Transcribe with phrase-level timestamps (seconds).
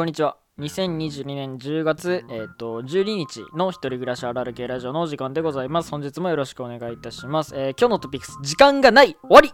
[0.00, 0.38] こんにちは。
[0.58, 5.90] 2022年10月、えー、と12日の一人暮らしあるある系ラジオの時間でございます。
[5.90, 7.54] 本日もよろしくお願いいたします。
[7.54, 9.52] えー今日のトピックス、時間がない終わり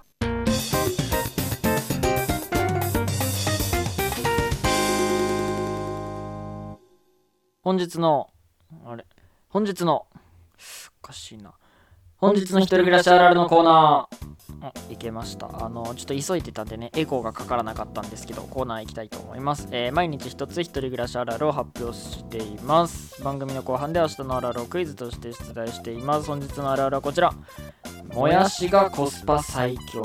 [7.62, 8.30] 本日の、
[8.84, 9.04] あれ、
[9.48, 10.06] 本日の、
[11.02, 11.54] おかしいな。
[12.18, 14.25] 本日の一人暮らしあるあるのコーナー。
[14.66, 15.64] あいけました。
[15.64, 19.68] あの、ちょっと急いでたんでね、エコーがかからなかったんですけど、コーナー行きたいと思います。
[19.70, 23.22] えー毎日一つ一人暮らしあるあるを発表しています。
[23.22, 26.26] 番組の後半で明日のあるあるをクイズとして出題しています。
[26.26, 27.32] 本日のあるあるはこちら。
[28.14, 30.02] もやしがコスパ最強。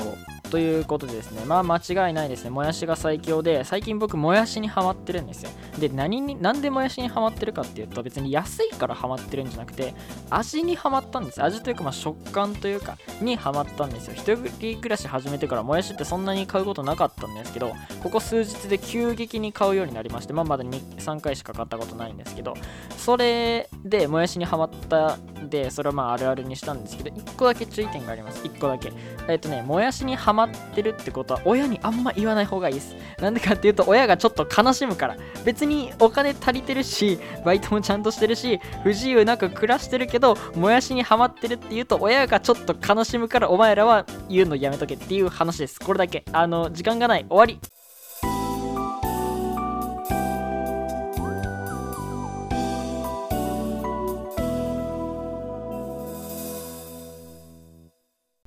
[0.52, 2.50] ということでですね、まあ間違いないですね。
[2.50, 5.50] もやしが最強で、最近僕、もやしにハマってるんですよ。
[5.78, 9.94] で、何に、なんでもやしにハマってるかっていうと、別に安いからハマってるんじゃなくて、
[10.28, 11.42] 味にハマったんです。
[11.42, 14.12] 味というか、まあ食感というか、にハマったんですよ。
[14.14, 17.72] 一人暮らし始めてから、もやしってそんなに買うことなかったんですけど、
[18.02, 22.52] ここ数日で急激に買うようになりまして、まあまだ2、3回しか買ったことないんですけど、
[22.98, 25.16] それでもやしにハマった
[25.48, 28.42] で、それはまああるあるにしたんですけど、1個だけ注意点があります。
[28.44, 28.92] 1個だけ。
[29.28, 32.96] えっ、とね、もやしにハマってるってことは、親にあんま言わない方がいいです。
[33.20, 35.16] なんでかっていうと、親がちょっと悲しむから。
[35.44, 45.80] 別にお金足りてるし、バイトもちゃんとしてるし、不自由なく暮らしてるけど、もやしにハマってるって言うと、親がちょっと悲しむから、お前らは言うのやめとけっていう話です。
[45.80, 46.24] これだけ。
[46.32, 47.26] あの、時間がない。
[47.28, 47.58] 終わり。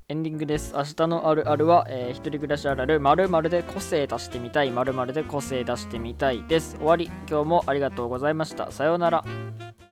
[0.07, 0.75] エンディングです。
[0.75, 6.75] 明日のあるあるは、えー一人暮らしあるあるまるで個性出してみたい、まるで個性出してみたいです。
[6.75, 7.09] 終わり。
[7.27, 8.71] 今日もありがとうございました。
[8.71, 9.25] さようなら。